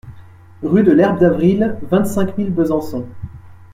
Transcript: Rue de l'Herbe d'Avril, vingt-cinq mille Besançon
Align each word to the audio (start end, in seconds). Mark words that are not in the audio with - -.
Rue 0.63 0.81
de 0.81 0.91
l'Herbe 0.93 1.19
d'Avril, 1.19 1.77
vingt-cinq 1.83 2.35
mille 2.35 2.49
Besançon 2.49 3.05